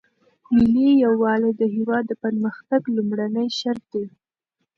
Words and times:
ملي 0.55 0.87
یووالی 1.05 1.51
د 1.55 1.61
هیواد 1.75 2.03
د 2.07 2.13
پرمختګ 2.23 2.81
لومړنی 2.95 3.47
شرط 3.59 3.83
دی. 3.93 4.05